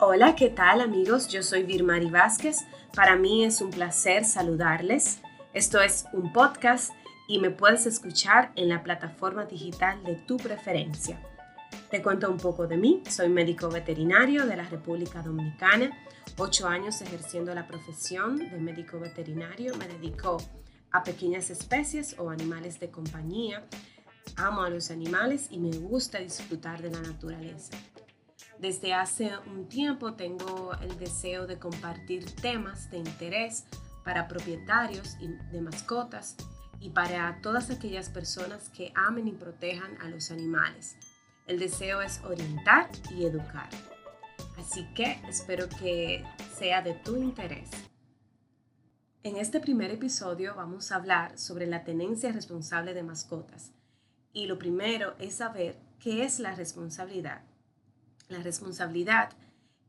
Hola, 0.00 0.36
¿qué 0.36 0.48
tal 0.48 0.80
amigos? 0.80 1.26
Yo 1.26 1.42
soy 1.42 1.64
Virmari 1.64 2.08
Vázquez. 2.08 2.58
Para 2.94 3.16
mí 3.16 3.44
es 3.44 3.60
un 3.60 3.70
placer 3.70 4.24
saludarles. 4.24 5.18
Esto 5.52 5.80
es 5.80 6.04
un 6.12 6.32
podcast 6.32 6.92
y 7.26 7.40
me 7.40 7.50
puedes 7.50 7.84
escuchar 7.84 8.52
en 8.54 8.68
la 8.68 8.84
plataforma 8.84 9.46
digital 9.46 10.04
de 10.04 10.14
tu 10.14 10.36
preferencia. 10.36 11.20
Te 11.90 12.00
cuento 12.00 12.30
un 12.30 12.36
poco 12.36 12.68
de 12.68 12.76
mí. 12.76 13.02
Soy 13.10 13.28
médico 13.28 13.68
veterinario 13.70 14.46
de 14.46 14.54
la 14.54 14.62
República 14.62 15.20
Dominicana. 15.20 15.90
Ocho 16.36 16.68
años 16.68 17.02
ejerciendo 17.02 17.52
la 17.52 17.66
profesión 17.66 18.38
de 18.38 18.56
médico 18.60 19.00
veterinario. 19.00 19.76
Me 19.78 19.88
dedico 19.88 20.36
a 20.92 21.02
pequeñas 21.02 21.50
especies 21.50 22.14
o 22.20 22.30
animales 22.30 22.78
de 22.78 22.88
compañía. 22.92 23.66
Amo 24.36 24.62
a 24.62 24.70
los 24.70 24.92
animales 24.92 25.48
y 25.50 25.58
me 25.58 25.76
gusta 25.76 26.20
disfrutar 26.20 26.82
de 26.82 26.92
la 26.92 27.00
naturaleza. 27.00 27.76
Desde 28.60 28.92
hace 28.92 29.30
un 29.46 29.68
tiempo 29.68 30.14
tengo 30.14 30.72
el 30.82 30.98
deseo 30.98 31.46
de 31.46 31.60
compartir 31.60 32.24
temas 32.34 32.90
de 32.90 32.98
interés 32.98 33.64
para 34.04 34.26
propietarios 34.26 35.16
de 35.18 35.60
mascotas 35.60 36.34
y 36.80 36.90
para 36.90 37.40
todas 37.40 37.70
aquellas 37.70 38.08
personas 38.08 38.68
que 38.70 38.92
amen 38.96 39.28
y 39.28 39.32
protejan 39.32 39.96
a 40.00 40.08
los 40.08 40.32
animales. 40.32 40.96
El 41.46 41.60
deseo 41.60 42.02
es 42.02 42.20
orientar 42.24 42.90
y 43.10 43.26
educar. 43.26 43.68
Así 44.58 44.84
que 44.92 45.20
espero 45.28 45.68
que 45.68 46.24
sea 46.56 46.82
de 46.82 46.94
tu 46.94 47.16
interés. 47.16 47.70
En 49.22 49.36
este 49.36 49.60
primer 49.60 49.92
episodio 49.92 50.56
vamos 50.56 50.90
a 50.90 50.96
hablar 50.96 51.38
sobre 51.38 51.66
la 51.66 51.84
tenencia 51.84 52.32
responsable 52.32 52.92
de 52.92 53.04
mascotas. 53.04 53.72
Y 54.32 54.46
lo 54.46 54.58
primero 54.58 55.14
es 55.20 55.36
saber 55.36 55.78
qué 56.00 56.24
es 56.24 56.40
la 56.40 56.54
responsabilidad. 56.56 57.47
La 58.28 58.42
responsabilidad 58.42 59.30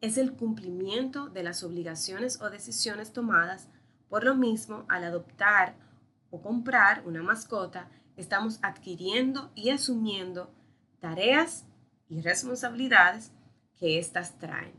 es 0.02 0.18
el 0.18 0.34
cumplimiento 0.34 1.28
de 1.28 1.44
las 1.44 1.64
obligaciones 1.64 2.42
o 2.42 2.50
decisiones 2.50 3.12
tomadas. 3.12 3.68
Por 4.08 4.23
lo 4.23 4.36
mismo, 4.36 4.86
al 4.88 5.04
adoptar 5.04 5.76
o 6.31 6.42
comprar 6.42 7.06
una 7.06 7.22
mascota, 7.22 7.90
estamos 8.16 8.59
adquiriendo 8.62 9.52
y 9.56 9.70
asumiendo 9.70 10.54
tareas 11.00 11.66
y 12.08 12.22
responsabilidades 12.22 13.31
que 13.78 14.00
éstas 14.00 14.38
traen. 14.40 14.74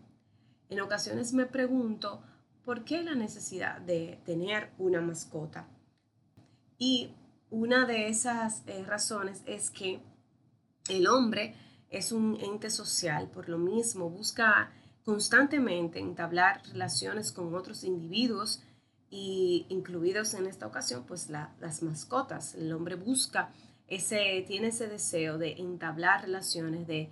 En 0.69 0.81
ocasiones 0.81 1.33
me 1.33 1.47
pregunto, 1.47 2.23
¿por 2.65 2.85
qué 2.85 3.03
la 3.03 3.15
necesidad 3.15 3.81
de 3.81 4.21
tener 4.25 4.71
una 4.79 5.01
mascota? 5.01 5.67
Y 6.79 7.15
una 7.51 7.85
de 7.85 8.09
esas 8.09 8.63
eh, 8.67 8.85
razones 8.87 9.43
es 9.47 9.71
que 9.71 10.01
el 10.89 11.09
hombre 11.09 11.55
es 11.91 12.13
un 12.13 12.39
ente 12.41 12.71
social, 12.71 13.29
por 13.29 13.49
lo 13.49 13.59
mismo 13.59 14.09
busca 14.09 14.73
constantemente 15.05 15.99
entablar 15.99 16.63
relaciones 16.69 17.33
con 17.33 17.55
otros 17.55 17.83
individuos 17.83 18.63
y 19.11 19.67
incluidos 19.71 20.35
en 20.35 20.47
esta 20.47 20.67
ocasión 20.67 21.05
pues 21.07 21.29
las 21.31 21.83
mascotas. 21.83 22.55
El 22.55 22.73
hombre 22.73 22.95
busca 22.95 23.51
ese, 23.89 24.45
tiene 24.47 24.69
ese 24.69 24.87
deseo 24.87 25.37
de 25.37 25.55
entablar 25.55 26.23
relaciones, 26.23 26.87
de, 26.87 27.11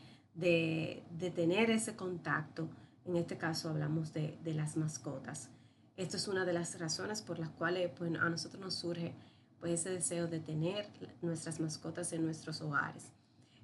tener 1.34 1.70
ese 1.70 1.96
contacto. 1.96 2.68
En 3.04 3.16
este 3.16 3.36
caso 3.36 3.70
hablamos 3.70 4.12
de, 4.12 4.38
las 4.44 4.76
mascotas. 4.76 5.50
Esto 5.96 6.16
es 6.16 6.28
una 6.28 6.44
de 6.44 6.52
las 6.52 6.78
razones 6.78 7.20
por 7.22 7.40
las 7.40 7.48
cuales 7.48 7.90
pues, 7.98 8.12
a 8.14 8.28
nosotros 8.28 8.60
nos 8.62 8.74
surge 8.74 9.12
pues, 9.58 9.80
ese 9.80 9.90
deseo 9.90 10.28
de 10.28 10.38
tener 10.38 10.86
nuestras 11.20 11.58
mascotas 11.58 12.12
en 12.12 12.24
nuestros 12.24 12.60
hogares 12.60 13.10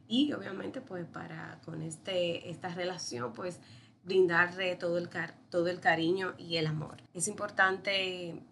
y 0.08 0.32
obviamente 0.32 0.80
pues 0.80 1.06
para 1.06 1.60
con 1.64 1.82
este, 1.82 2.50
esta 2.50 2.68
relación 2.68 3.32
pues 3.32 3.58
brindarle 4.04 4.76
todo 4.76 4.98
el, 4.98 5.08
todo 5.50 5.68
el 5.68 5.80
cariño 5.80 6.34
y 6.38 6.56
el 6.56 6.66
amor. 6.66 6.96
Es 7.14 7.28
importante 7.28 8.42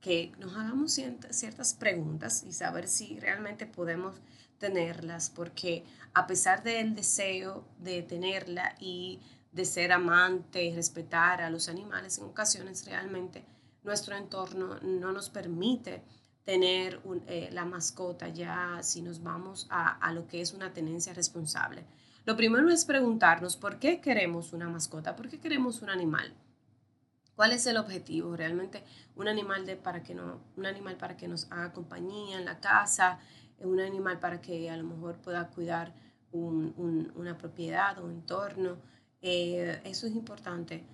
que 0.00 0.32
nos 0.38 0.56
hagamos 0.56 0.92
ciertas 0.92 1.74
preguntas 1.74 2.44
y 2.46 2.52
saber 2.52 2.88
si 2.88 3.18
realmente 3.18 3.66
podemos 3.66 4.14
tenerlas, 4.58 5.30
porque 5.30 5.84
a 6.14 6.26
pesar 6.26 6.62
del 6.62 6.94
deseo 6.94 7.64
de 7.78 8.02
tenerla 8.02 8.74
y 8.78 9.20
de 9.52 9.64
ser 9.64 9.92
amante 9.92 10.64
y 10.64 10.74
respetar 10.74 11.42
a 11.42 11.50
los 11.50 11.68
animales, 11.68 12.18
en 12.18 12.24
ocasiones 12.24 12.86
realmente 12.86 13.44
nuestro 13.82 14.16
entorno 14.16 14.78
no 14.82 15.12
nos 15.12 15.30
permite 15.30 16.02
tener 16.44 17.00
eh, 17.26 17.48
la 17.52 17.64
mascota 17.64 18.28
ya 18.28 18.78
si 18.82 19.02
nos 19.02 19.22
vamos 19.22 19.66
a, 19.70 20.12
lo 20.12 20.26
que 20.26 20.40
es 20.40 20.52
una 20.52 20.72
tenencia 20.72 21.12
responsable. 21.12 21.84
Lo 22.24 22.36
primero 22.36 22.68
es 22.70 22.84
preguntarnos 22.84 23.56
por 23.56 23.78
qué 23.78 24.00
queremos 24.00 24.52
una 24.52 24.68
mascota, 24.68 25.16
por 25.16 25.28
qué 25.28 25.38
queremos 25.38 25.82
un 25.82 25.90
animal. 25.90 26.32
¿Cuál 27.34 27.52
es 27.52 27.66
el 27.66 27.78
objetivo? 27.78 28.36
Realmente 28.36 28.84
un 29.16 29.28
animal, 29.28 29.64
de, 29.64 29.76
para, 29.76 30.02
que 30.02 30.14
no, 30.14 30.40
un 30.56 30.66
animal 30.66 30.96
para 30.96 31.16
que 31.16 31.28
nos 31.28 31.50
haga 31.50 31.72
compañía 31.72 32.38
en 32.38 32.44
la 32.44 32.60
casa, 32.60 33.18
un 33.60 33.80
animal 33.80 34.18
para 34.18 34.40
que 34.40 34.70
a 34.70 34.76
lo 34.76 34.84
mejor 34.84 35.16
pueda 35.16 35.48
cuidar 35.48 35.94
una 36.32 37.38
propiedad 37.38 37.98
o 37.98 38.04
un 38.04 38.12
entorno. 38.12 38.76
Eh, 39.22 39.80
eso 39.84 40.06
es 40.06 40.14
importante 40.14 40.84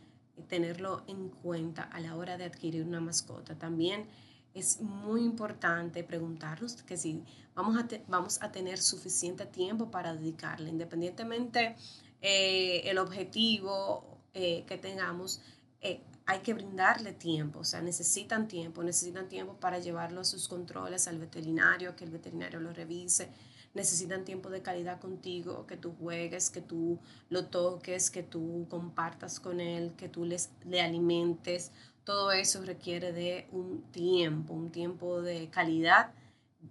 tenerlo 0.48 1.02
en 1.06 1.28
cuenta 1.28 1.82
a 1.82 2.00
la 2.00 2.16
hora 2.16 2.36
de 2.36 2.44
adquirir 2.44 2.84
una 2.84 3.00
mascota. 3.00 3.56
También 3.56 4.06
es 4.56 4.80
muy 4.80 5.22
importante 5.22 6.02
preguntarnos 6.02 6.82
que 6.82 6.96
si 6.96 7.22
vamos 7.54 7.76
a, 7.76 7.86
vamos 8.08 8.42
a 8.42 8.50
tener 8.50 8.78
suficiente 8.78 9.44
tiempo 9.44 9.90
para 9.90 10.14
dedicarle, 10.14 10.70
independientemente 10.70 11.76
eh, 12.22 12.80
el 12.86 12.96
objetivo 12.96 14.18
eh, 14.32 14.64
que 14.66 14.78
tengamos, 14.78 15.42
eh, 15.82 16.00
hay 16.24 16.40
que 16.40 16.54
brindarle 16.54 17.12
tiempo, 17.12 17.60
o 17.60 17.64
sea, 17.64 17.82
necesitan 17.82 18.48
tiempo, 18.48 18.82
necesitan 18.82 19.28
tiempo 19.28 19.60
para 19.60 19.78
llevarlo 19.78 20.22
a 20.22 20.24
sus 20.24 20.48
controles 20.48 21.06
al 21.06 21.18
veterinario, 21.18 21.94
que 21.94 22.04
el 22.04 22.10
veterinario 22.10 22.58
lo 22.58 22.72
revise, 22.72 23.28
necesitan 23.76 24.24
tiempo 24.24 24.50
de 24.50 24.62
calidad 24.62 25.00
contigo, 25.00 25.66
que 25.66 25.76
tú 25.76 25.94
juegues, 26.00 26.50
que 26.50 26.60
tú 26.60 26.98
lo 27.28 27.46
toques, 27.46 28.10
que 28.10 28.24
tú 28.24 28.66
compartas 28.68 29.38
con 29.38 29.60
él, 29.60 29.92
que 29.96 30.08
tú 30.08 30.24
les, 30.24 30.50
le 30.64 30.80
alimentes 30.80 31.70
todo 32.06 32.30
eso 32.30 32.62
requiere 32.64 33.12
de 33.12 33.48
un 33.50 33.82
tiempo, 33.90 34.54
un 34.54 34.70
tiempo 34.70 35.20
de 35.22 35.50
calidad 35.50 36.12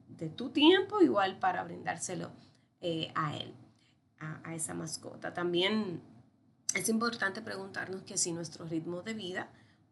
de 0.07 0.29
tu 0.29 0.49
tiempo, 0.49 1.01
igual 1.01 1.37
para 1.39 1.65
brindárselo 1.65 2.31
eh, 2.79 3.11
a 3.15 3.35
él, 3.35 3.53
a, 4.19 4.55
esa 4.55 4.73
mascota. 4.73 5.33
También 5.33 6.01
es 6.73 6.87
importante 6.87 7.41
preguntarnos 7.41 8.03
que 8.03 8.17
si 8.17 8.31
nuestro 8.31 8.65
ritmo 8.65 9.01
de 9.01 9.13
vida, 9.13 9.49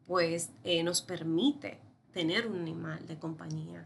pues 0.08 0.50
eh, 0.64 0.82
nos 0.82 1.02
permite 1.02 1.78
tener 2.14 2.48
un 2.48 2.62
animal 2.62 3.06
de 3.06 3.20
compañía 3.20 3.86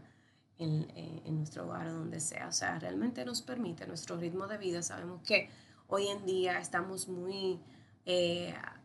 en, 0.58 0.82
eh, 0.94 1.22
en, 1.24 1.36
nuestro 1.36 1.66
hogar 1.66 1.88
o 1.88 1.92
donde 1.92 2.20
sea. 2.20 2.48
O 2.48 2.52
sea, 2.52 2.78
realmente 2.78 3.24
nos 3.24 3.42
permite 3.42 3.86
nuestro 3.86 4.16
ritmo 4.16 4.46
de 4.46 4.58
vida. 4.58 4.82
Sabemos 4.82 5.22
que 5.22 5.50
hoy 5.86 6.08
en 6.08 6.24
día 6.26 6.58
estamos 6.58 7.08
muy 7.08 7.60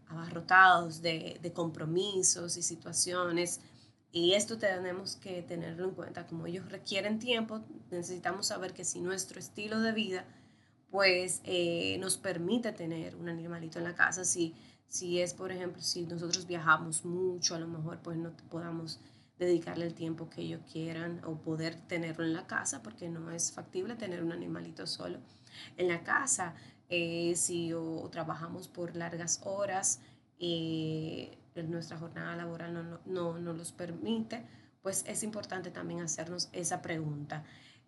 abarrotados 0.10 1.02
de, 1.02 1.40
de 1.42 1.54
compromisos 1.54 2.58
y 2.58 2.62
situaciones. 2.62 3.62
Y 4.12 4.34
esto 4.34 4.58
tenemos 4.58 5.16
que 5.16 5.42
tenerlo 5.42 5.86
en 5.86 5.92
cuenta. 5.92 6.28
Como 6.28 6.46
ellos 6.46 6.70
requieren 6.70 7.20
tiempo, 7.20 7.62
necesitamos 7.90 8.48
saber 8.48 8.74
que 8.74 8.84
si 8.84 9.00
nuestro 9.00 9.40
estilo 9.40 9.80
de 9.80 9.92
vida 9.92 10.26
pues 10.94 11.42
eh, 11.44 11.98
nos 12.00 12.18
permite 12.18 12.72
tener 12.72 13.16
un 13.16 13.28
animalito 13.28 13.80
en 13.80 13.86
la 13.86 13.96
casa, 13.96 14.24
si, 14.24 14.54
si 14.88 15.22
es, 15.22 15.34
por 15.34 15.52
ejemplo, 15.52 15.82
si 15.82 16.06
nosotros 16.06 16.46
viajamos 16.46 17.04
mucho, 17.04 17.56
a 17.56 17.60
lo 17.60 17.68
mejor 17.68 17.98
pues 18.04 18.16
no 18.16 18.32
podamos 18.52 19.00
dedicarle 19.40 19.86
el 19.86 19.94
tiempo 19.94 20.30
que 20.30 20.42
ellos 20.42 20.62
quieran 20.72 21.22
o 21.26 21.36
poder 21.36 21.76
tenerlo 21.88 22.24
en 22.24 22.34
la 22.34 22.48
casa, 22.48 22.82
porque 22.84 23.10
no 23.10 23.32
es 23.32 23.52
factible 23.52 23.96
tener 23.96 24.24
un 24.24 24.32
animalito 24.32 24.88
solo 24.88 25.20
en 25.78 25.88
la 25.88 26.04
casa. 26.04 26.56
Eh, 26.90 27.34
si 27.36 27.74
o, 27.74 28.08
trabajamos 28.12 28.68
por 28.68 28.96
largas 28.96 29.42
horas, 29.44 30.02
y 30.38 31.30
eh, 31.56 31.64
nuestra 31.64 31.98
jornada 31.98 32.36
laboral 32.36 32.74
no, 32.74 33.00
no, 33.06 33.40
no, 33.40 33.54
los 33.54 33.72
permite, 33.72 34.46
pues 34.82 35.04
es 35.08 35.24
importante 35.24 35.72
también 35.72 36.02
hacernos 36.02 36.50
esa 36.52 36.82
pregunta. 36.82 37.44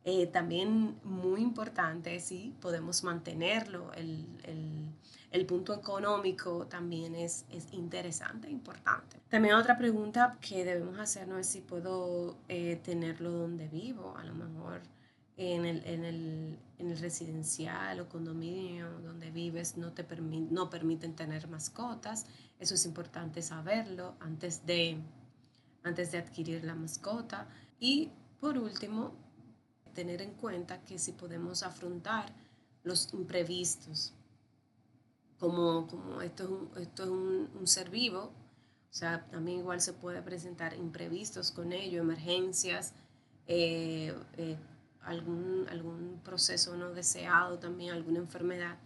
Eh, 0.08 0.28
también 0.28 1.00
muy 1.04 1.42
importante 1.42 2.20
si 2.20 2.54
podemos 2.62 3.04
mantenerlo, 3.04 3.92
el, 3.94 4.26
el, 4.44 4.94
el, 5.32 5.46
punto 5.48 5.74
económico 5.74 6.68
también 6.68 7.16
es, 7.16 7.46
es 7.50 7.74
interesante, 7.74 8.48
importante. 8.48 9.20
También 9.30 9.56
otra 9.56 9.78
pregunta 9.78 10.38
que 10.40 10.64
debemos 10.64 11.00
hacernos 11.00 11.40
es 11.40 11.48
si 11.48 11.62
puedo 11.62 12.38
tenerlo 12.84 13.32
donde 13.32 13.68
vivo, 13.68 14.16
a 14.16 14.24
lo 14.24 14.36
mejor 14.36 14.82
en 15.38 15.66
el, 15.66 15.86
en 15.86 16.06
el, 16.06 16.60
en 16.78 16.92
el 16.92 16.98
residencial 16.98 18.00
o 18.00 18.08
condominio 18.08 18.90
donde 19.02 19.32
vives 19.32 19.76
no 19.78 19.92
te 19.92 20.06
no 20.22 20.70
permiten 20.70 21.16
tener 21.16 21.48
mascotas. 21.48 22.26
Eso 22.60 22.76
es 22.76 22.86
importante 22.86 23.42
saberlo 23.42 24.16
antes 24.20 24.66
de, 24.66 24.98
antes 25.84 26.12
de 26.12 26.20
adquirir 26.20 26.64
la 26.64 26.76
mascota. 26.76 27.48
Y 27.80 28.12
por 28.40 28.58
último, 28.58 29.14
tener 29.96 30.22
en 30.22 30.34
cuenta 30.36 30.84
que 30.84 31.00
si 31.00 31.14
podemos 31.14 31.64
afrontar 31.64 32.32
los 32.84 33.12
imprevistos 33.14 34.14
como, 35.40 35.88
como 35.88 36.22
esto 36.22 36.44
es, 36.44 36.50
un, 36.50 36.72
esto 36.78 37.04
es 37.04 37.10
un, 37.10 37.68
ser 37.68 37.90
vivo, 37.90 38.20
o 38.90 38.94
sea, 38.94 39.26
también 39.28 39.60
igual 39.60 39.82
se 39.82 39.94
puede 39.94 40.22
presentar 40.22 40.74
imprevistos 40.76 41.52
con 41.52 41.74
ello, 41.74 42.02
emergencias, 42.02 42.94
eh, 43.48 44.16
eh, 44.38 44.58
algún, 45.02 45.68
algún 45.70 46.22
proceso 46.24 46.76
no 46.78 46.92
deseado 46.92 47.60
también, 47.60 47.94
alguna 47.94 48.20
enfermedad. 48.20 48.78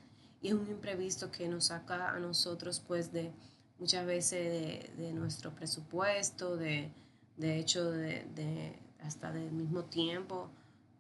Y 0.41 0.47
es 0.49 0.53
un 0.53 0.67
imprevisto 0.67 1.31
que 1.31 1.47
nos 1.47 1.65
saca 1.65 2.09
a 2.09 2.19
nosotros 2.19 2.79
pues 2.79 3.11
de 3.11 3.31
muchas 3.77 4.05
veces 4.05 4.97
de, 4.97 5.13
nuestro 5.13 5.51
presupuesto, 5.51 6.57
de, 6.57 6.91
hecho 7.37 7.91
de, 7.91 8.79
hasta 9.01 9.31
del 9.31 9.51
mismo 9.51 9.83
tiempo 9.83 10.49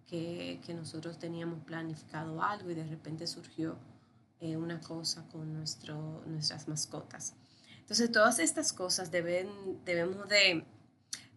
que, 0.09 0.59
nosotros 0.75 1.19
teníamos 1.19 1.63
planificado 1.63 2.41
algo 2.41 2.71
y 2.71 2.75
de 2.75 2.85
repente 2.85 3.27
surgió 3.27 3.77
eh, 4.39 4.57
una 4.57 4.79
cosa 4.79 5.27
con 5.29 5.53
nuestro, 5.53 6.23
nuestras 6.25 6.67
mascotas. 6.67 7.35
Entonces 7.79 8.11
todas 8.11 8.39
estas 8.39 8.73
cosas 8.73 9.11
deben, 9.11 9.49
debemos 9.85 10.27
de, 10.29 10.63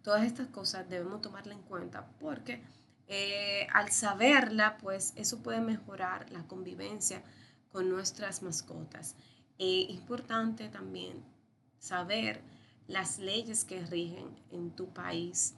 todas 0.03 0.25
estas 0.25 0.49
cosas 0.49 0.89
debemos 0.89 1.21
tomarla 1.21 1.55
en 1.55 1.63
cuenta 1.63 2.07
porque 2.21 2.63
eh, 3.09 3.67
al 3.73 3.91
saberla, 3.91 4.79
pues 4.79 5.13
eso 5.17 5.43
puede 5.43 5.61
mejorar 5.61 6.31
la 6.31 6.47
convivencia 6.47 7.23
con 7.71 7.89
nuestras 7.89 8.43
mascotas. 8.43 9.17
Es 9.59 9.91
importante 9.91 10.69
también 10.69 11.23
saber 11.79 12.41
las 12.87 13.19
leyes 13.19 13.65
que 13.65 13.85
rigen 13.85 14.27
en 14.51 14.71
tu 14.71 14.93
país, 14.93 15.55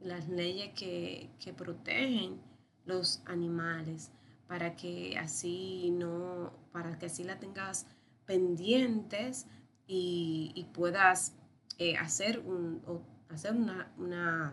las 0.00 0.28
leyes 0.28 0.72
que, 0.74 1.30
protegen 1.56 2.40
los 2.84 3.22
animales, 3.26 4.10
para 4.46 4.76
que 4.76 5.18
así 5.18 5.90
no, 5.90 6.52
para 6.72 6.98
que 6.98 7.06
así 7.06 7.24
la 7.24 7.38
tengas 7.38 7.86
pendientes 8.26 9.46
y, 9.86 10.66
puedas 10.72 11.34
eh, 11.78 11.96
hacer, 11.96 12.38
un, 12.40 12.82
hacer 13.28 13.54
una, 13.54 13.92
una, 13.98 14.52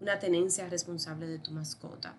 una, 0.00 0.18
tenencia 0.18 0.68
responsable 0.68 1.26
de 1.26 1.38
tu 1.38 1.50
mascota. 1.50 2.16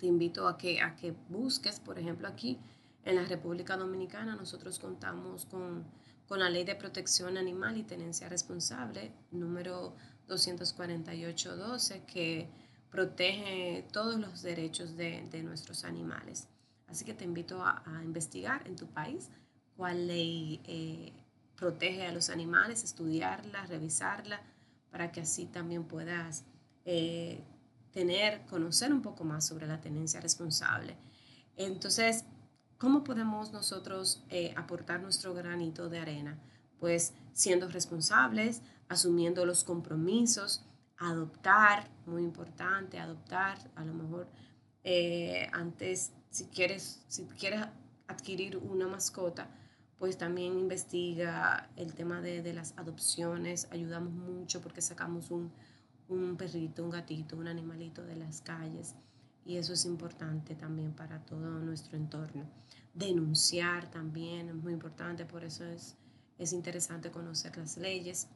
Te 0.00 0.06
invito 0.06 0.48
a 0.48 0.58
que, 0.58 0.80
a 0.80 0.96
que 0.96 1.14
busques, 1.28 1.78
por 1.78 1.98
ejemplo, 1.98 2.26
aquí 2.26 2.58
en 3.04 3.16
la 3.16 3.24
República 3.24 3.76
Dominicana 3.76 4.34
nosotros 4.34 4.78
contamos 4.78 5.46
con 5.46 5.84
con 6.26 6.40
la 6.40 6.50
Ley 6.50 6.64
de 6.64 6.74
Protección 6.74 7.36
Animal 7.36 7.76
y 7.76 7.82
Tenencia 7.82 8.28
Responsable 8.28 9.12
número 9.30 9.94
248.12 10.28 12.04
que 12.06 12.48
protege 12.94 13.84
todos 13.90 14.20
los 14.20 14.42
derechos 14.42 14.96
de, 14.96 15.42
nuestros 15.42 15.84
animales. 15.84 16.46
Así 16.86 17.04
que 17.04 17.12
te 17.12 17.24
invito 17.24 17.60
a, 17.60 17.82
investigar 18.04 18.66
en 18.68 18.76
tu 18.76 18.86
país 18.86 19.30
cuál 19.76 20.06
ley 20.06 20.60
eh, 20.64 21.12
protege 21.56 22.06
a 22.06 22.12
los 22.12 22.30
animales, 22.30 22.84
estudiarla, 22.84 23.66
revisarla, 23.66 24.40
para 24.92 25.10
que 25.10 25.22
así 25.22 25.46
también 25.46 25.84
puedas 25.84 26.44
eh, 26.84 27.42
tener, 27.90 28.46
conocer 28.46 28.92
un 28.92 29.02
poco 29.02 29.24
más 29.24 29.44
sobre 29.44 29.66
la 29.66 29.80
tenencia 29.80 30.20
responsable. 30.20 30.96
Entonces, 31.56 32.24
¿Cómo 32.84 33.02
podemos 33.02 33.50
nosotros 33.50 34.22
eh, 34.28 34.52
aportar 34.58 35.00
nuestro 35.00 35.32
granito 35.32 35.88
de 35.88 36.00
arena? 36.00 36.38
Pues 36.78 37.14
siendo 37.32 37.66
responsables, 37.68 38.60
asumiendo 38.90 39.46
los 39.46 39.64
compromisos, 39.64 40.62
adoptar, 40.98 41.90
muy 42.06 42.22
importante, 42.22 42.98
adoptar, 42.98 43.58
a 43.74 43.84
lo 43.84 43.94
mejor 43.94 44.28
eh, 44.84 45.48
antes, 45.52 46.12
si 46.30 46.46
quieres, 46.46 47.04
si 47.08 47.24
quieres 47.26 47.66
adquirir 48.06 48.56
una 48.56 48.86
mascota, 48.86 49.48
pues 49.98 50.18
también 50.18 50.58
investiga 50.58 51.70
el 51.76 51.94
tema 51.94 52.20
de, 52.20 52.42
de 52.42 52.52
las 52.52 52.76
adopciones, 52.76 53.68
ayudamos 53.70 54.12
mucho 54.12 54.60
porque 54.60 54.82
sacamos 54.82 55.30
un, 55.30 55.52
un 56.08 56.36
perrito, 56.36 56.84
un 56.84 56.90
gatito, 56.90 57.36
un 57.36 57.48
animalito 57.48 58.04
de 58.04 58.16
las 58.16 58.40
calles 58.40 58.94
y 59.44 59.56
eso 59.56 59.72
es 59.72 59.84
importante 59.84 60.54
también 60.54 60.92
para 60.92 61.24
todo 61.24 61.58
nuestro 61.60 61.96
entorno. 61.96 62.44
Denunciar 62.92 63.90
también 63.90 64.48
es 64.48 64.54
muy 64.54 64.72
importante, 64.72 65.24
por 65.24 65.44
eso 65.44 65.64
es, 65.64 65.96
es 66.38 66.52
interesante 66.52 67.10
conocer 67.10 67.56
las 67.56 67.76
leyes 67.76 68.28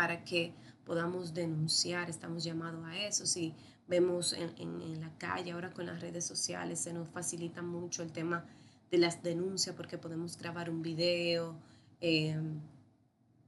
para 0.00 0.24
que 0.24 0.54
podamos 0.86 1.34
denunciar, 1.34 2.08
estamos 2.08 2.42
llamados 2.42 2.82
a 2.86 2.96
eso. 2.96 3.26
Si 3.26 3.54
vemos 3.86 4.32
en, 4.32 4.50
en, 4.56 4.98
la 4.98 5.12
calle, 5.18 5.52
ahora 5.52 5.74
con 5.74 5.84
las 5.84 6.00
redes 6.00 6.24
sociales, 6.24 6.80
se 6.80 6.94
nos 6.94 7.06
facilita 7.10 7.60
mucho 7.60 8.02
el 8.02 8.10
tema 8.10 8.46
de 8.90 8.96
las 8.96 9.22
denuncias 9.22 9.76
porque 9.76 9.98
podemos 9.98 10.38
grabar 10.38 10.70
un 10.70 10.80
video 10.80 11.54
eh, 12.00 12.34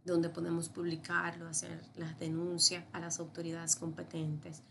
donde 0.05 0.29
podemos 0.29 0.69
publicarlo, 0.69 1.49
hacer 1.49 1.81
las 1.97 2.19
denuncias 2.19 2.85
a 2.93 3.01
las 3.01 3.19
autoridades 3.19 3.75
competentes 3.75 4.63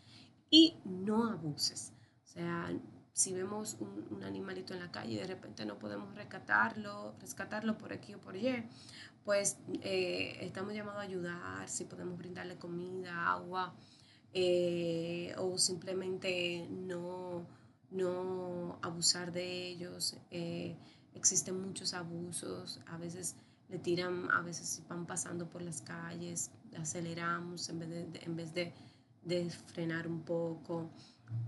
y 0.52 0.78
no 0.86 1.32
abuses. 1.32 1.94
O 2.26 2.28
sea, 2.28 2.72
si 3.22 3.34
vemos 3.34 3.78
un, 3.80 4.24
animalito 4.24 4.74
en 4.74 4.80
la 4.80 4.92
calle 4.92 5.14
y 5.14 5.18
de 5.18 5.28
repente 5.28 5.66
no 5.66 5.78
podemos 5.78 6.16
rescatarlo, 6.16 7.14
rescatarlo 7.20 7.78
por 7.78 7.94
aquí 7.94 8.16
o 8.16 8.20
por 8.20 8.34
allá, 8.36 8.66
pues 9.24 9.58
eh, 9.82 10.38
estamos 10.42 10.74
llamados 10.74 11.02
a 11.02 11.04
ayudar, 11.04 11.70
si 11.70 11.86
podemos 11.86 12.18
brindarle 12.18 12.58
comida, 12.58 13.32
agua, 13.32 13.76
eh, 14.34 15.36
o 15.38 15.58
simplemente 15.58 16.68
no, 16.70 17.46
no 17.92 18.80
abusar 18.82 19.32
de 19.32 19.68
ellos. 19.68 20.18
Eh, 20.32 20.76
existen 21.14 21.62
muchos 21.62 21.94
abusos, 21.94 22.80
a 22.88 22.98
veces 22.98 23.36
le 23.70 23.78
tiran, 23.78 24.32
a 24.32 24.42
veces 24.42 24.82
van 24.90 25.06
pasando 25.06 25.48
por 25.48 25.62
las 25.62 25.82
calles, 25.82 26.50
aceleramos 26.80 27.70
en 27.70 27.80
vez 27.80 27.90
de, 27.90 28.20
en 28.24 28.36
vez 28.36 28.54
de 28.54 28.74
de 29.24 29.50
frenar 29.50 30.08
un 30.08 30.22
poco. 30.22 30.90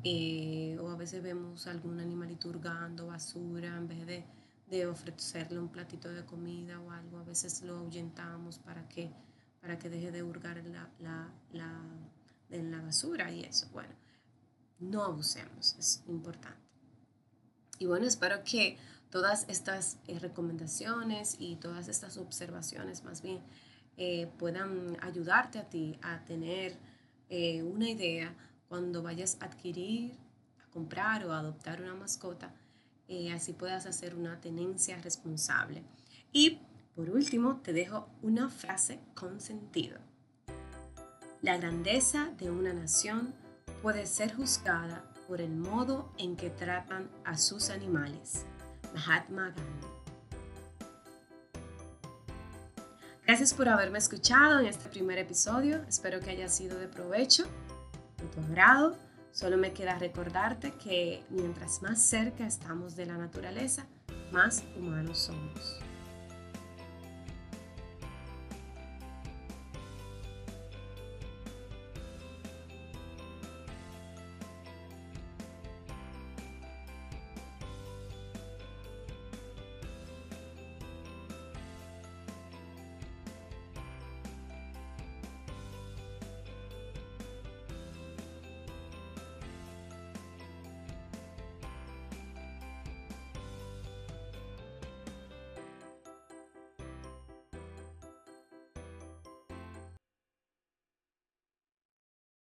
Eh, 0.04 0.78
o 0.82 0.90
a 0.90 0.96
veces 0.98 1.24
vemos 1.24 1.66
algún 1.68 2.00
animalito 2.00 2.50
hurgando 2.50 3.08
basura 3.08 3.78
en 3.78 3.88
vez 3.88 4.06
de, 4.06 4.26
de, 4.70 4.86
ofrecerle 4.86 5.60
un 5.60 5.70
platito 5.70 6.10
de 6.10 6.26
comida 6.26 6.80
o 6.82 6.92
algo. 6.92 7.20
A 7.20 7.24
veces 7.24 7.62
lo 7.62 7.78
ahuyentamos 7.78 8.60
para 8.60 8.88
que, 8.90 9.12
para 9.62 9.80
que 9.80 9.90
deje 9.90 10.12
de 10.12 10.22
hurgar 10.22 10.58
en 10.58 10.74
la, 10.74 10.90
la, 11.00 11.32
la, 11.54 11.82
en 12.50 12.72
la 12.72 12.82
basura 12.82 13.32
y 13.32 13.44
eso. 13.44 13.70
Bueno, 13.72 13.94
no 14.80 15.04
abusemos, 15.04 15.75
es 15.80 16.04
importante. 16.08 16.60
Y 17.80 17.86
bueno, 17.86 18.06
espero 18.06 18.44
que 18.44 18.78
todas 19.10 19.46
estas 19.48 20.00
eh, 20.08 20.20
recomendaciones 20.20 21.38
y 21.40 21.56
todas 21.56 21.88
estas 21.88 22.18
observaciones 22.18 23.06
más 23.06 23.22
bien 23.22 23.42
eh, 23.96 24.30
puedan 24.38 24.98
ayudarte 25.02 25.60
a 25.60 25.70
ti 25.70 25.98
a 26.02 26.25
tener 26.25 26.78
una 27.63 27.90
idea 27.90 28.36
cuando 28.74 29.03
vayas 29.03 29.38
a 29.39 29.46
adquirir, 29.46 30.18
a 30.65 30.72
comprar 30.72 31.24
o 31.27 31.32
a 31.32 31.38
adoptar 31.38 31.80
una 31.80 31.94
mascota, 31.94 32.56
eh, 33.08 33.32
así 33.32 33.53
puedas 33.53 33.86
hacer 33.86 34.15
una 34.15 34.42
tenencia 34.42 34.98
responsable. 34.98 35.84
Y 36.32 36.58
por 36.96 37.12
último, 37.12 37.58
te 37.58 37.72
dejo 37.72 38.10
una 38.24 38.50
frase 38.50 39.00
con 39.13 39.39
sentido. 39.42 40.00
La 41.44 41.58
grandeza 41.58 42.32
de 42.39 42.50
una 42.50 42.74
nación 42.74 43.36
puede 43.84 44.08
ser 44.08 44.34
juzgada 44.34 45.08
por 45.27 45.39
el 45.39 45.51
modo 45.51 46.12
en 46.18 46.36
que 46.36 46.50
tratan 46.50 47.12
a 47.25 47.38
sus 47.38 47.70
animales. 47.70 48.44
Mahatma 48.96 49.51
Gandhi. 49.51 49.88
Gracias 53.27 53.53
por 53.53 53.70
haberme 53.70 54.00
escuchado 54.00 54.62
en 54.62 54.65
este 54.65 54.89
primer 54.89 55.20
episodio. 55.20 55.84
Espero 55.88 56.20
que 56.20 56.32
haya 56.32 56.50
sido 56.50 56.80
de 56.80 56.88
provecho, 56.88 57.46
tu. 58.30 58.42
Solo 59.32 59.58
me 59.58 59.74
queda 59.74 59.98
recordarte 59.98 60.74
que 60.74 61.24
mientras 61.30 61.82
más 61.82 62.00
cerca 62.00 62.46
estamos 62.46 62.96
de 62.96 63.08
la 63.08 63.18
naturaleza, 63.18 63.88
más 64.32 64.63
humanos 64.77 65.18
somos. 65.18 65.80